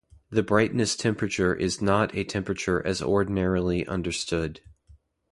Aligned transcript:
The 0.31 0.41
brightness 0.41 0.95
temperature 0.95 1.53
is 1.53 1.79
not 1.79 2.15
a 2.15 2.23
temperature 2.23 2.81
as 2.83 3.03
ordinarily 3.03 3.85
understood. 3.85 4.59